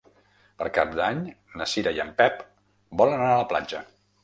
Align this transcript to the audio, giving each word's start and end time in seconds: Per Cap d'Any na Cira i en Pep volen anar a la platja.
Per 0.61 0.69
Cap 0.77 0.95
d'Any 0.99 1.19
na 1.61 1.67
Cira 1.75 1.95
i 1.99 2.03
en 2.07 2.11
Pep 2.23 2.43
volen 3.03 3.17
anar 3.21 3.31
a 3.37 3.39
la 3.45 3.49
platja. 3.55 3.87